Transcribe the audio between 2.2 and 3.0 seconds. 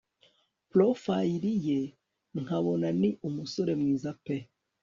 nkabona